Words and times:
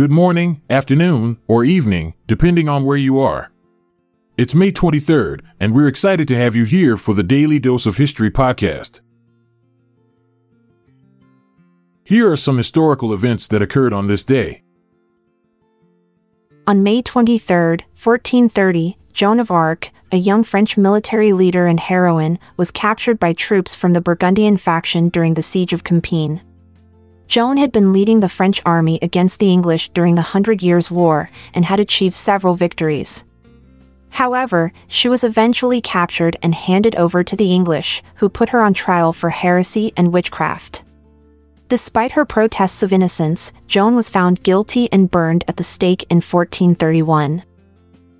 good 0.00 0.10
morning, 0.10 0.62
afternoon, 0.70 1.36
or 1.46 1.62
evening, 1.62 2.14
depending 2.26 2.70
on 2.70 2.84
where 2.84 2.96
you 2.96 3.20
are. 3.20 3.52
It's 4.38 4.54
May 4.54 4.72
23rd, 4.72 5.42
and 5.60 5.74
we're 5.74 5.88
excited 5.88 6.26
to 6.28 6.36
have 6.38 6.56
you 6.56 6.64
here 6.64 6.96
for 6.96 7.12
the 7.12 7.22
Daily 7.22 7.58
Dose 7.58 7.84
of 7.84 7.98
History 7.98 8.30
podcast. 8.30 9.02
Here 12.02 12.32
are 12.32 12.36
some 12.38 12.56
historical 12.56 13.12
events 13.12 13.46
that 13.48 13.60
occurred 13.60 13.92
on 13.92 14.06
this 14.06 14.24
day. 14.24 14.62
On 16.66 16.82
May 16.82 17.02
23, 17.02 17.84
1430, 18.02 18.96
Joan 19.12 19.38
of 19.38 19.50
Arc, 19.50 19.90
a 20.10 20.16
young 20.16 20.42
French 20.42 20.78
military 20.78 21.34
leader 21.34 21.66
and 21.66 21.78
heroine, 21.78 22.38
was 22.56 22.70
captured 22.70 23.20
by 23.20 23.34
troops 23.34 23.74
from 23.74 23.92
the 23.92 24.00
Burgundian 24.00 24.56
faction 24.56 25.10
during 25.10 25.34
the 25.34 25.42
Siege 25.42 25.74
of 25.74 25.84
Compiègne. 25.84 26.40
Joan 27.30 27.58
had 27.58 27.70
been 27.70 27.92
leading 27.92 28.18
the 28.18 28.28
French 28.28 28.60
army 28.66 28.98
against 29.02 29.38
the 29.38 29.52
English 29.52 29.90
during 29.90 30.16
the 30.16 30.30
Hundred 30.34 30.64
Years' 30.64 30.90
War 30.90 31.30
and 31.54 31.64
had 31.64 31.78
achieved 31.78 32.16
several 32.16 32.56
victories. 32.56 33.22
However, 34.08 34.72
she 34.88 35.08
was 35.08 35.22
eventually 35.22 35.80
captured 35.80 36.36
and 36.42 36.56
handed 36.56 36.96
over 36.96 37.22
to 37.22 37.36
the 37.36 37.54
English, 37.54 38.02
who 38.16 38.28
put 38.28 38.48
her 38.48 38.60
on 38.60 38.74
trial 38.74 39.12
for 39.12 39.30
heresy 39.30 39.92
and 39.96 40.12
witchcraft. 40.12 40.82
Despite 41.68 42.12
her 42.12 42.24
protests 42.24 42.82
of 42.82 42.92
innocence, 42.92 43.52
Joan 43.68 43.94
was 43.94 44.08
found 44.08 44.42
guilty 44.42 44.88
and 44.90 45.08
burned 45.08 45.44
at 45.46 45.56
the 45.56 45.62
stake 45.62 46.02
in 46.10 46.16
1431. 46.16 47.44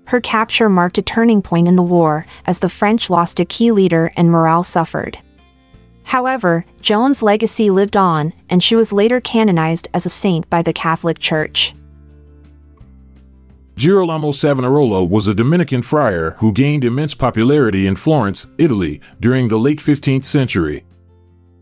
Her 0.05 0.21
capture 0.21 0.69
marked 0.69 0.97
a 0.97 1.01
turning 1.01 1.41
point 1.41 1.67
in 1.67 1.75
the 1.75 1.83
war, 1.83 2.25
as 2.45 2.59
the 2.59 2.69
French 2.69 3.09
lost 3.09 3.41
a 3.41 3.45
key 3.45 3.73
leader 3.73 4.13
and 4.15 4.31
morale 4.31 4.63
suffered. 4.63 5.17
However, 6.03 6.65
Joan's 6.81 7.21
legacy 7.21 7.69
lived 7.69 7.95
on, 7.95 8.33
and 8.49 8.63
she 8.63 8.75
was 8.75 8.91
later 8.91 9.21
canonized 9.21 9.87
as 9.93 10.05
a 10.05 10.09
saint 10.09 10.49
by 10.49 10.61
the 10.61 10.73
Catholic 10.73 11.19
Church. 11.19 11.73
Girolamo 13.75 14.31
Savonarola 14.31 15.03
was 15.03 15.27
a 15.27 15.33
Dominican 15.33 15.81
friar 15.81 16.31
who 16.37 16.51
gained 16.51 16.83
immense 16.83 17.15
popularity 17.15 17.87
in 17.87 17.95
Florence, 17.95 18.47
Italy, 18.57 19.01
during 19.19 19.47
the 19.47 19.57
late 19.57 19.79
15th 19.79 20.25
century. 20.25 20.83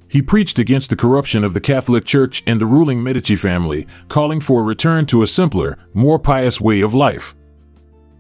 He 0.10 0.22
preached 0.24 0.58
against 0.58 0.90
the 0.90 0.96
corruption 0.96 1.44
of 1.44 1.54
the 1.54 1.62
Catholic 1.62 2.04
Church 2.04 2.44
and 2.48 2.60
the 2.60 2.66
ruling 2.66 3.04
Medici 3.04 3.36
family, 3.36 3.86
calling 4.08 4.42
for 4.42 4.62
a 4.62 4.64
return 4.64 5.06
to 5.06 5.22
a 5.22 5.28
simpler, 5.28 5.78
more 5.94 6.18
pious 6.18 6.60
way 6.60 6.82
of 6.82 6.96
life. 6.96 7.36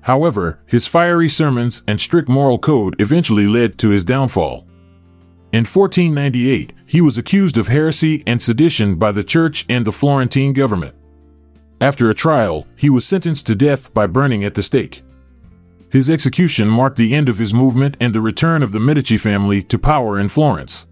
However, 0.01 0.61
his 0.67 0.87
fiery 0.87 1.27
sermons 1.27 1.83
and 1.87 1.99
strict 1.99 2.29
moral 2.29 2.59
code 2.59 2.95
eventually 3.01 3.47
led 3.47 3.77
to 3.79 3.89
his 3.89 4.05
downfall. 4.05 4.68
In 5.51 5.65
1498, 5.65 6.73
he 6.85 7.01
was 7.01 7.17
accused 7.17 7.57
of 7.57 7.69
heresy 7.69 8.23
and 8.27 8.39
sedition 8.39 8.95
by 8.95 9.11
the 9.11 9.23
church 9.23 9.65
and 9.67 9.83
the 9.83 9.91
Florentine 9.91 10.53
government. 10.53 10.95
After 11.81 12.09
a 12.09 12.13
trial, 12.13 12.67
he 12.75 12.89
was 12.89 13.05
sentenced 13.05 13.47
to 13.47 13.55
death 13.55 13.91
by 13.91 14.05
burning 14.05 14.43
at 14.43 14.53
the 14.53 14.61
stake. 14.61 15.01
His 15.91 16.07
execution 16.07 16.67
marked 16.67 16.97
the 16.97 17.15
end 17.15 17.29
of 17.29 17.39
his 17.39 17.51
movement 17.51 17.97
and 17.99 18.13
the 18.13 18.21
return 18.21 18.61
of 18.61 18.73
the 18.73 18.79
Medici 18.79 19.17
family 19.17 19.63
to 19.63 19.79
power 19.79 20.19
in 20.19 20.29
Florence. 20.29 20.85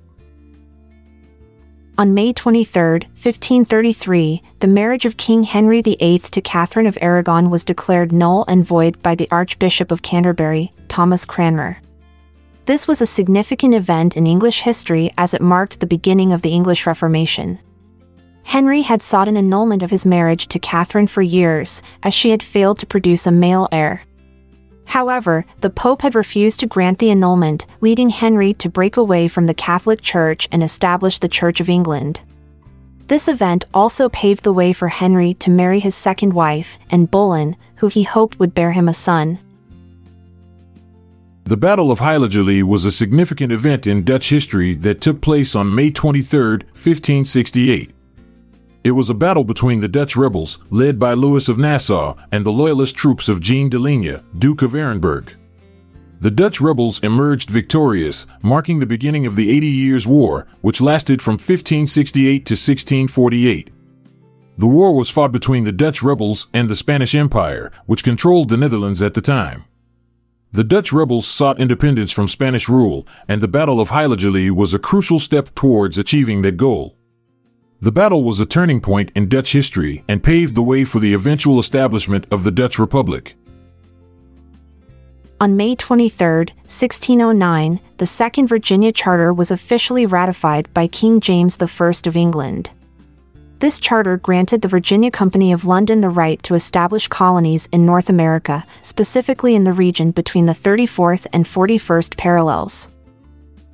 On 1.99 2.15
May 2.15 2.33
23, 2.33 3.07
1533, 3.13 4.41
the 4.59 4.67
marriage 4.67 5.05
of 5.05 5.17
King 5.17 5.43
Henry 5.43 5.81
VIII 5.81 6.19
to 6.19 6.41
Catherine 6.41 6.87
of 6.87 6.97
Aragon 7.01 7.51
was 7.51 7.63
declared 7.63 8.11
null 8.11 8.43
and 8.47 8.65
void 8.65 9.01
by 9.03 9.13
the 9.13 9.27
Archbishop 9.29 9.91
of 9.91 10.01
Canterbury, 10.01 10.73
Thomas 10.87 11.25
Cranmer. 11.25 11.79
This 12.67 12.85
was 12.85 13.01
a 13.01 13.05
significant 13.05 13.73
event 13.73 14.17
in 14.17 14.27
English 14.27 14.59
history 14.59 15.09
as 15.17 15.33
it 15.33 15.41
marked 15.41 15.79
the 15.79 15.87
beginning 15.87 16.33
of 16.33 16.41
the 16.41 16.49
English 16.49 16.85
Reformation. 16.85 17.59
Henry 18.43 18.81
had 18.81 19.01
sought 19.01 19.29
an 19.29 19.37
annulment 19.37 19.83
of 19.83 19.89
his 19.89 20.05
marriage 20.05 20.49
to 20.49 20.59
Catherine 20.59 21.07
for 21.07 21.21
years, 21.21 21.81
as 22.03 22.13
she 22.13 22.31
had 22.31 22.43
failed 22.43 22.77
to 22.79 22.85
produce 22.85 23.25
a 23.25 23.31
male 23.31 23.69
heir. 23.71 24.01
However, 24.83 25.45
the 25.61 25.69
Pope 25.69 26.01
had 26.01 26.13
refused 26.13 26.59
to 26.59 26.67
grant 26.67 26.99
the 26.99 27.09
annulment, 27.09 27.65
leading 27.79 28.09
Henry 28.09 28.53
to 28.55 28.67
break 28.67 28.97
away 28.97 29.29
from 29.29 29.45
the 29.45 29.53
Catholic 29.53 30.01
Church 30.01 30.49
and 30.51 30.61
establish 30.61 31.19
the 31.19 31.29
Church 31.29 31.61
of 31.61 31.69
England. 31.69 32.19
This 33.07 33.29
event 33.29 33.63
also 33.73 34.09
paved 34.09 34.43
the 34.43 34.51
way 34.51 34.73
for 34.73 34.89
Henry 34.89 35.33
to 35.35 35.49
marry 35.49 35.79
his 35.79 35.95
second 35.95 36.33
wife, 36.33 36.77
Anne 36.89 37.05
Boleyn, 37.05 37.55
who 37.77 37.87
he 37.87 38.03
hoped 38.03 38.39
would 38.39 38.53
bear 38.53 38.73
him 38.73 38.89
a 38.89 38.93
son. 38.93 39.39
The 41.47 41.55
Battle 41.55 41.91
of 41.91 41.99
Heiligerlee 41.99 42.61
was 42.63 42.83
a 42.83 42.91
significant 42.91 43.53
event 43.53 43.87
in 43.87 44.03
Dutch 44.03 44.31
history 44.31 44.75
that 44.75 44.99
took 44.99 45.21
place 45.21 45.55
on 45.55 45.73
May 45.73 45.91
23, 45.91 46.57
1568. 46.73 47.91
It 48.83 48.91
was 48.91 49.09
a 49.09 49.13
battle 49.13 49.45
between 49.45 49.79
the 49.79 49.87
Dutch 49.87 50.17
rebels, 50.17 50.59
led 50.71 50.99
by 50.99 51.13
Louis 51.13 51.47
of 51.47 51.57
Nassau, 51.57 52.17
and 52.33 52.45
the 52.45 52.51
loyalist 52.51 52.97
troops 52.97 53.29
of 53.29 53.39
Jean 53.39 53.69
de 53.69 53.79
Ligne, 53.79 54.21
Duke 54.37 54.61
of 54.61 54.71
Arenberg. 54.71 55.35
The 56.19 56.31
Dutch 56.31 56.59
rebels 56.59 56.99
emerged 56.99 57.49
victorious, 57.49 58.27
marking 58.43 58.79
the 58.79 58.85
beginning 58.85 59.25
of 59.25 59.37
the 59.37 59.49
Eighty 59.49 59.67
Years' 59.67 60.05
War, 60.05 60.47
which 60.59 60.81
lasted 60.81 61.21
from 61.21 61.35
1568 61.35 62.45
to 62.45 62.55
1648. 62.55 63.71
The 64.57 64.67
war 64.67 64.93
was 64.93 65.09
fought 65.09 65.31
between 65.31 65.63
the 65.63 65.71
Dutch 65.71 66.03
rebels 66.03 66.47
and 66.53 66.69
the 66.69 66.75
Spanish 66.75 67.15
Empire, 67.15 67.71
which 67.85 68.03
controlled 68.03 68.49
the 68.49 68.57
Netherlands 68.57 69.01
at 69.01 69.13
the 69.13 69.21
time. 69.21 69.63
The 70.51 70.63
Dutch 70.63 70.93
rebels 70.93 71.27
sought 71.27 71.59
independence 71.59 72.11
from 72.11 72.27
Spanish 72.27 72.69
rule, 72.69 73.05
and 73.27 73.41
the 73.41 73.47
Battle 73.47 73.79
of 73.79 73.89
Heiligerlee 73.89 74.49
was 74.49 74.73
a 74.73 74.79
crucial 74.79 75.19
step 75.19 75.53
towards 75.55 75.97
achieving 75.97 76.41
that 76.41 76.57
goal. 76.57 76.95
The 77.79 77.91
battle 77.91 78.23
was 78.23 78.39
a 78.39 78.45
turning 78.45 78.81
point 78.81 79.11
in 79.13 79.29
Dutch 79.29 79.51
history 79.51 80.03
and 80.07 80.23
paved 80.23 80.55
the 80.55 80.63
way 80.63 80.83
for 80.83 80.99
the 80.99 81.13
eventual 81.13 81.59
establishment 81.59 82.25
of 82.31 82.43
the 82.43 82.51
Dutch 82.51 82.79
Republic. 82.79 83.35
On 85.39 85.55
May 85.55 85.75
23, 85.75 86.45
1609, 86.65 87.79
the 87.97 88.07
Second 88.07 88.47
Virginia 88.47 88.91
Charter 88.91 89.31
was 89.31 89.51
officially 89.51 90.07
ratified 90.07 90.73
by 90.73 90.87
King 90.87 91.19
James 91.19 91.57
I 91.61 91.91
of 92.05 92.15
England. 92.15 92.71
This 93.59 93.79
charter 93.79 94.17
granted 94.17 94.61
the 94.61 94.67
Virginia 94.67 95.09
Company 95.09 95.51
of 95.51 95.65
London 95.65 96.01
the 96.01 96.09
right 96.09 96.41
to 96.43 96.53
establish 96.53 97.07
colonies 97.07 97.67
in 97.71 97.87
North 97.87 98.07
America, 98.07 98.63
specifically 98.83 99.55
in 99.55 99.63
the 99.63 99.73
region 99.73 100.11
between 100.11 100.45
the 100.45 100.53
34th 100.53 101.25
and 101.33 101.43
41st 101.43 102.17
parallels. 102.17 102.89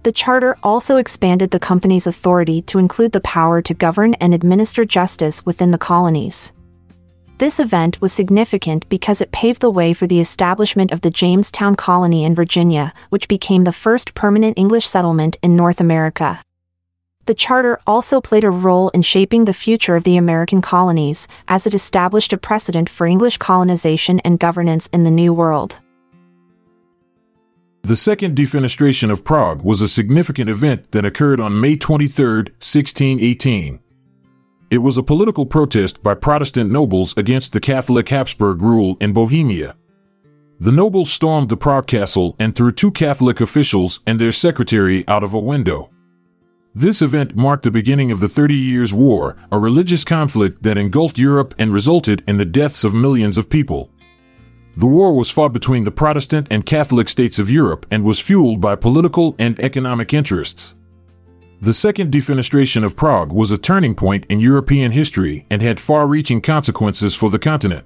The 0.03 0.13
charter 0.13 0.55
also 0.63 0.95
expanded 0.95 1.51
the 1.51 1.59
company's 1.59 2.07
authority 2.07 2.61
to 2.63 2.79
include 2.79 3.11
the 3.11 3.19
power 3.21 3.61
to 3.61 3.73
govern 3.73 4.13
and 4.15 4.33
administer 4.33 4.85
justice 4.85 5.45
within 5.45 5.71
the 5.71 5.77
colonies. 5.77 6.53
This 7.39 7.59
event 7.59 7.99
was 7.99 8.13
significant 8.13 8.87
because 8.87 9.19
it 9.19 9.33
paved 9.33 9.59
the 9.59 9.69
way 9.69 9.93
for 9.93 10.07
the 10.07 10.21
establishment 10.21 10.93
of 10.93 11.01
the 11.01 11.11
Jamestown 11.11 11.75
colony 11.75 12.23
in 12.23 12.35
Virginia, 12.35 12.93
which 13.09 13.27
became 13.27 13.65
the 13.65 13.73
first 13.73 14.13
permanent 14.13 14.57
English 14.57 14.87
settlement 14.87 15.35
in 15.41 15.57
North 15.57 15.81
America. 15.81 16.41
The 17.25 17.33
charter 17.33 17.79
also 17.87 18.19
played 18.19 18.43
a 18.43 18.49
role 18.49 18.89
in 18.89 19.01
shaping 19.01 19.45
the 19.45 19.53
future 19.53 19.95
of 19.95 20.03
the 20.03 20.17
American 20.17 20.61
colonies, 20.61 21.27
as 21.47 21.65
it 21.65 21.73
established 21.73 22.33
a 22.33 22.37
precedent 22.37 22.89
for 22.89 23.07
English 23.07 23.37
colonization 23.37 24.19
and 24.21 24.39
governance 24.39 24.89
in 24.91 25.03
the 25.03 25.11
New 25.11 25.33
World. 25.33 25.79
The 27.83 27.95
Second 27.95 28.35
Defenestration 28.35 29.09
of 29.09 29.23
Prague 29.23 29.63
was 29.63 29.81
a 29.81 29.87
significant 29.87 30.49
event 30.49 30.91
that 30.91 31.05
occurred 31.05 31.39
on 31.39 31.61
May 31.61 31.77
23, 31.77 32.25
1618. 32.59 33.79
It 34.69 34.77
was 34.79 34.97
a 34.97 35.03
political 35.03 35.45
protest 35.45 36.01
by 36.03 36.15
Protestant 36.15 36.71
nobles 36.71 37.13
against 37.15 37.53
the 37.53 37.59
Catholic 37.59 38.09
Habsburg 38.09 38.61
rule 38.61 38.97
in 38.99 39.13
Bohemia. 39.13 39.75
The 40.59 40.71
nobles 40.71 41.11
stormed 41.11 41.49
the 41.49 41.57
Prague 41.57 41.87
castle 41.87 42.35
and 42.39 42.55
threw 42.55 42.71
two 42.71 42.91
Catholic 42.91 43.39
officials 43.39 43.99
and 44.07 44.19
their 44.19 44.31
secretary 44.31 45.07
out 45.07 45.23
of 45.23 45.33
a 45.33 45.39
window. 45.39 45.92
This 46.75 47.03
event 47.03 47.35
marked 47.35 47.61
the 47.61 47.69
beginning 47.69 48.11
of 48.11 48.19
the 48.19 48.27
Thirty 48.27 48.55
Years' 48.55 48.95
War, 48.95 49.37
a 49.51 49.59
religious 49.59 50.03
conflict 50.03 50.63
that 50.63 50.75
engulfed 50.75 51.19
Europe 51.19 51.53
and 51.59 51.71
resulted 51.71 52.23
in 52.27 52.37
the 52.37 52.45
deaths 52.45 52.83
of 52.83 52.95
millions 52.95 53.37
of 53.37 53.47
people. 53.47 53.91
The 54.75 54.87
war 54.87 55.15
was 55.15 55.29
fought 55.29 55.53
between 55.53 55.83
the 55.83 55.91
Protestant 55.91 56.47
and 56.49 56.65
Catholic 56.65 57.09
states 57.09 57.37
of 57.37 57.47
Europe 57.47 57.85
and 57.91 58.03
was 58.03 58.19
fueled 58.19 58.59
by 58.59 58.75
political 58.75 59.35
and 59.37 59.59
economic 59.59 60.15
interests. 60.15 60.73
The 61.61 61.75
Second 61.75 62.11
Defenestration 62.11 62.83
of 62.83 62.95
Prague 62.95 63.31
was 63.31 63.51
a 63.51 63.57
turning 63.59 63.93
point 63.93 64.25
in 64.25 64.39
European 64.39 64.93
history 64.93 65.45
and 65.51 65.61
had 65.61 65.79
far 65.79 66.07
reaching 66.07 66.41
consequences 66.41 67.13
for 67.13 67.29
the 67.29 67.37
continent. 67.37 67.85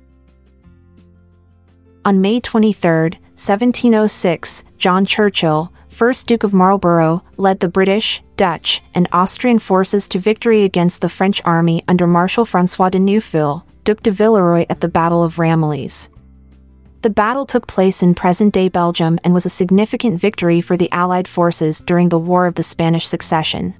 On 2.05 2.21
May 2.21 2.39
23, 2.39 3.19
1706, 3.37 4.63
John 4.79 5.05
Churchill, 5.05 5.71
1st 5.91 6.25
Duke 6.25 6.43
of 6.43 6.55
Marlborough, 6.55 7.23
led 7.37 7.59
the 7.59 7.69
British, 7.69 8.23
Dutch, 8.35 8.81
and 8.95 9.07
Austrian 9.11 9.59
forces 9.59 10.07
to 10.09 10.17
victory 10.17 10.63
against 10.63 11.01
the 11.01 11.09
French 11.09 11.39
army 11.45 11.83
under 11.87 12.07
Marshal 12.07 12.45
Francois 12.45 12.89
de 12.89 12.97
Neufville, 12.97 13.63
Duc 13.83 14.01
de 14.01 14.09
Villeroy 14.09 14.65
at 14.71 14.81
the 14.81 14.87
Battle 14.87 15.23
of 15.23 15.35
Ramillies. 15.35 16.09
The 17.03 17.11
battle 17.11 17.45
took 17.45 17.67
place 17.67 18.01
in 18.01 18.15
present 18.15 18.55
day 18.55 18.69
Belgium 18.69 19.19
and 19.23 19.35
was 19.35 19.45
a 19.45 19.51
significant 19.51 20.19
victory 20.19 20.59
for 20.59 20.75
the 20.75 20.91
Allied 20.91 21.27
forces 21.27 21.79
during 21.79 22.09
the 22.09 22.17
War 22.17 22.47
of 22.47 22.55
the 22.55 22.63
Spanish 22.63 23.07
Succession. 23.07 23.75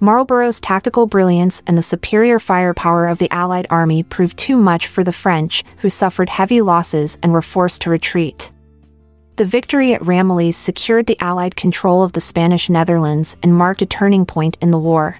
Marlborough's 0.00 0.60
tactical 0.60 1.06
brilliance 1.06 1.62
and 1.66 1.78
the 1.78 1.82
superior 1.82 2.38
firepower 2.38 3.06
of 3.06 3.16
the 3.16 3.30
Allied 3.30 3.66
army 3.70 4.02
proved 4.02 4.36
too 4.36 4.58
much 4.58 4.86
for 4.86 5.02
the 5.02 5.12
French, 5.12 5.64
who 5.78 5.88
suffered 5.88 6.28
heavy 6.28 6.60
losses 6.60 7.16
and 7.22 7.32
were 7.32 7.40
forced 7.40 7.80
to 7.80 7.88
retreat. 7.88 8.50
The 9.36 9.44
victory 9.44 9.92
at 9.92 10.00
Ramillies 10.00 10.54
secured 10.54 11.06
the 11.06 11.20
Allied 11.20 11.56
control 11.56 12.02
of 12.02 12.12
the 12.12 12.22
Spanish 12.22 12.70
Netherlands 12.70 13.36
and 13.42 13.54
marked 13.54 13.82
a 13.82 13.86
turning 13.86 14.24
point 14.24 14.56
in 14.62 14.70
the 14.70 14.78
war. 14.78 15.18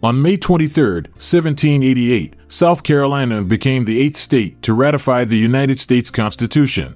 On 0.00 0.22
May 0.22 0.36
23, 0.36 1.10
1788, 1.18 2.36
South 2.46 2.84
Carolina 2.84 3.42
became 3.42 3.84
the 3.84 4.00
eighth 4.00 4.16
state 4.16 4.62
to 4.62 4.74
ratify 4.74 5.24
the 5.24 5.36
United 5.36 5.80
States 5.80 6.10
Constitution. 6.12 6.94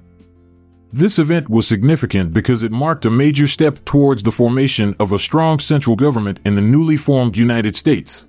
This 0.93 1.19
event 1.19 1.49
was 1.49 1.67
significant 1.67 2.33
because 2.33 2.63
it 2.63 2.71
marked 2.71 3.05
a 3.05 3.11
major 3.11 3.47
step 3.47 3.83
towards 3.83 4.23
the 4.23 4.31
formation 4.31 4.95
of 5.01 5.11
a 5.11 5.19
strong 5.19 5.59
central 5.59 5.97
government 5.97 6.39
in 6.45 6.55
the 6.55 6.61
newly 6.61 6.95
formed 6.95 7.35
United 7.35 7.75
States. 7.75 8.25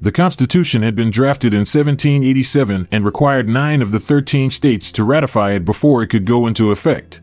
The 0.00 0.12
Constitution 0.12 0.82
had 0.82 0.94
been 0.94 1.10
drafted 1.10 1.54
in 1.54 1.60
1787 1.60 2.88
and 2.92 3.04
required 3.04 3.48
nine 3.48 3.80
of 3.80 3.92
the 3.92 3.98
13 3.98 4.50
states 4.50 4.92
to 4.92 5.04
ratify 5.04 5.52
it 5.52 5.64
before 5.64 6.02
it 6.02 6.08
could 6.08 6.26
go 6.26 6.46
into 6.46 6.70
effect. 6.70 7.22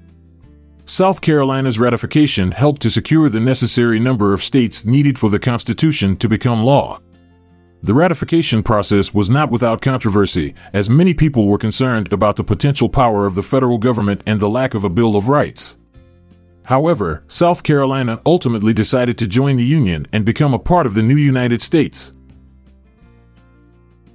South 0.85 1.21
Carolina's 1.21 1.79
ratification 1.79 2.51
helped 2.51 2.81
to 2.81 2.89
secure 2.89 3.29
the 3.29 3.39
necessary 3.39 3.99
number 3.99 4.33
of 4.33 4.43
states 4.43 4.85
needed 4.85 5.17
for 5.19 5.29
the 5.29 5.39
Constitution 5.39 6.17
to 6.17 6.27
become 6.27 6.63
law. 6.63 6.99
The 7.83 7.93
ratification 7.93 8.63
process 8.63 9.13
was 9.13 9.29
not 9.29 9.51
without 9.51 9.81
controversy, 9.81 10.55
as 10.73 10.89
many 10.89 11.13
people 11.13 11.47
were 11.47 11.57
concerned 11.57 12.11
about 12.11 12.37
the 12.37 12.43
potential 12.43 12.89
power 12.89 13.25
of 13.25 13.35
the 13.35 13.43
federal 13.43 13.77
government 13.77 14.23
and 14.25 14.39
the 14.39 14.49
lack 14.49 14.73
of 14.73 14.83
a 14.83 14.89
Bill 14.89 15.15
of 15.15 15.29
Rights. 15.29 15.77
However, 16.63 17.23
South 17.27 17.61
Carolina 17.63 18.19
ultimately 18.25 18.73
decided 18.73 19.17
to 19.19 19.27
join 19.27 19.57
the 19.57 19.63
Union 19.63 20.07
and 20.11 20.25
become 20.25 20.53
a 20.53 20.59
part 20.59 20.85
of 20.85 20.95
the 20.95 21.03
new 21.03 21.17
United 21.17 21.61
States. 21.61 22.13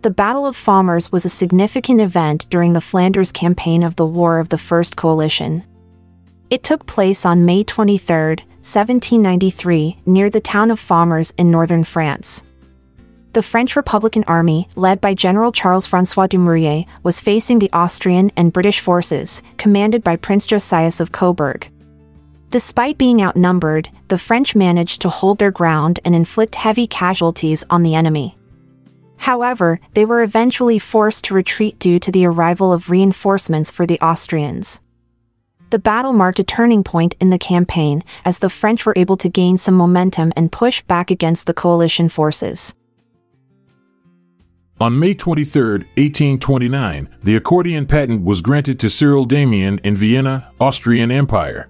The 0.00 0.10
Battle 0.12 0.46
of 0.46 0.56
Famars 0.56 1.10
was 1.10 1.24
a 1.24 1.28
significant 1.28 2.00
event 2.00 2.46
during 2.50 2.72
the 2.72 2.80
Flanders 2.80 3.32
campaign 3.32 3.82
of 3.82 3.96
the 3.96 4.06
War 4.06 4.38
of 4.38 4.48
the 4.48 4.56
First 4.56 4.94
Coalition. 4.94 5.64
It 6.50 6.62
took 6.62 6.86
place 6.86 7.26
on 7.26 7.44
May 7.44 7.64
23, 7.64 8.36
1793, 8.62 10.02
near 10.06 10.30
the 10.30 10.40
town 10.40 10.70
of 10.70 10.80
Famars 10.80 11.32
in 11.36 11.50
northern 11.50 11.82
France. 11.82 12.44
The 13.32 13.42
French 13.42 13.74
Republican 13.74 14.22
Army, 14.28 14.68
led 14.76 15.00
by 15.00 15.14
General 15.14 15.50
Charles 15.50 15.84
Francois 15.84 16.28
Dumouriez, 16.28 16.86
was 17.02 17.18
facing 17.18 17.58
the 17.58 17.70
Austrian 17.72 18.30
and 18.36 18.52
British 18.52 18.78
forces, 18.78 19.42
commanded 19.56 20.04
by 20.04 20.14
Prince 20.14 20.46
Josias 20.46 21.00
of 21.00 21.10
Coburg. 21.10 21.68
Despite 22.50 22.98
being 22.98 23.20
outnumbered, 23.20 23.90
the 24.06 24.16
French 24.16 24.54
managed 24.54 25.00
to 25.02 25.08
hold 25.08 25.40
their 25.40 25.50
ground 25.50 25.98
and 26.04 26.14
inflict 26.14 26.54
heavy 26.54 26.86
casualties 26.86 27.64
on 27.68 27.82
the 27.82 27.96
enemy. 27.96 28.37
However, 29.28 29.78
they 29.92 30.06
were 30.06 30.22
eventually 30.22 30.78
forced 30.78 31.24
to 31.24 31.34
retreat 31.34 31.78
due 31.78 31.98
to 31.98 32.10
the 32.10 32.24
arrival 32.24 32.72
of 32.72 32.88
reinforcements 32.88 33.70
for 33.70 33.84
the 33.84 34.00
Austrians. 34.00 34.80
The 35.68 35.78
battle 35.78 36.14
marked 36.14 36.38
a 36.38 36.42
turning 36.42 36.82
point 36.82 37.14
in 37.20 37.28
the 37.28 37.38
campaign 37.38 38.02
as 38.24 38.38
the 38.38 38.48
French 38.48 38.86
were 38.86 38.94
able 38.96 39.18
to 39.18 39.28
gain 39.28 39.58
some 39.58 39.74
momentum 39.74 40.32
and 40.34 40.50
push 40.50 40.80
back 40.84 41.10
against 41.10 41.44
the 41.44 41.52
coalition 41.52 42.08
forces. 42.08 42.74
On 44.80 44.98
May 44.98 45.12
23, 45.12 45.72
1829, 45.72 47.10
the 47.22 47.36
accordion 47.36 47.84
patent 47.84 48.24
was 48.24 48.40
granted 48.40 48.80
to 48.80 48.86
Cyrill 48.86 49.28
Demian 49.28 49.78
in 49.84 49.94
Vienna, 49.94 50.50
Austrian 50.58 51.10
Empire. 51.10 51.68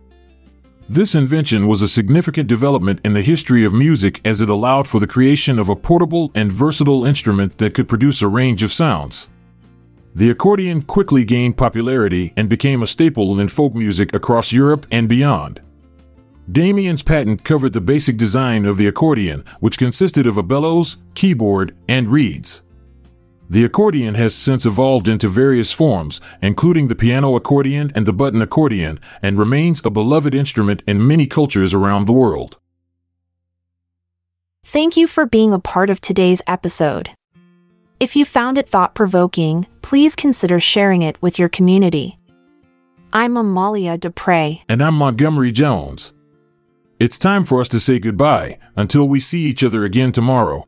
This 0.91 1.15
invention 1.15 1.69
was 1.69 1.83
a 1.83 1.89
significant 1.89 2.49
development 2.49 3.03
in 3.05 3.13
the 3.13 3.21
history 3.21 3.63
of 3.63 3.75
music 3.75 4.23
as 4.25 4.41
it 4.41 4.49
allowed 4.49 4.89
for 4.89 4.99
the 4.99 5.07
creation 5.07 5.59
of 5.59 5.69
a 5.69 5.77
portable 5.77 6.31
and 6.35 6.51
versatile 6.51 7.05
instrument 7.05 7.59
that 7.59 7.75
could 7.75 7.91
produce 7.91 8.23
a 8.23 8.29
range 8.29 8.63
of 8.63 8.73
sounds. 8.73 9.29
The 10.15 10.31
accordion 10.31 10.81
quickly 10.81 11.27
gained 11.27 11.59
popularity 11.59 12.33
and 12.39 12.49
became 12.49 12.83
a 12.83 12.87
staple 12.87 13.39
in 13.39 13.49
folk 13.49 13.75
music 13.75 14.15
across 14.15 14.51
Europe 14.51 14.87
and 14.91 15.11
beyond. 15.11 15.61
Demian's 16.51 17.03
patent 17.03 17.45
covered 17.45 17.75
the 17.75 17.83
basic 17.83 18.17
design 18.17 18.65
of 18.65 18.79
the 18.79 18.87
accordion, 18.87 19.45
which 19.61 19.77
consisted 19.77 20.27
of 20.27 20.39
a 20.39 20.43
bellows, 20.43 20.97
keyboard, 21.13 21.77
and 21.87 22.09
reeds. 22.09 22.63
The 23.51 23.65
accordion 23.65 24.15
has 24.15 24.35
since 24.35 24.67
evolved 24.67 25.09
into 25.09 25.27
various 25.27 25.73
forms, 25.73 26.21
including 26.43 26.89
the 26.89 26.95
piano 26.95 27.35
accordion 27.35 27.91
and 27.95 28.05
the 28.05 28.13
button 28.13 28.43
accordion, 28.43 29.01
and 29.23 29.39
remains 29.39 29.83
a 29.87 29.91
beloved 29.91 30.35
instrument 30.35 30.83
in 30.87 31.07
many 31.07 31.27
cultures 31.27 31.73
around 31.73 32.05
the 32.05 32.13
world. 32.13 32.59
Thank 34.67 34.99
you 34.99 35.07
for 35.07 35.25
being 35.25 35.55
a 35.55 35.59
part 35.59 35.89
of 35.89 36.03
today's 36.03 36.43
episode. 36.47 37.09
If 37.99 38.15
you 38.15 38.27
found 38.27 38.59
it 38.59 38.69
thought 38.69 38.95
provoking, 38.95 39.67
please 39.81 40.15
consider 40.15 40.61
sharing 40.61 41.01
it 41.01 41.17
with 41.23 41.39
your 41.39 41.49
community. 41.49 42.19
I'm 43.15 43.39
Amalia 43.39 43.97
Dupre. 43.97 44.63
And 44.69 44.83
I'm 44.83 44.95
Montgomery 44.95 45.53
Jones. 45.53 46.13
It's 47.01 47.19
time 47.19 47.47
for 47.47 47.63
us 47.63 47.69
to 47.71 47.81
say 47.81 47.99
goodbye 47.99 48.59
until 48.77 49.09
we 49.09 49.21
see 49.21 49.45
each 49.45 49.65
other 49.65 49.85
again 49.85 50.13
tomorrow. 50.13 50.68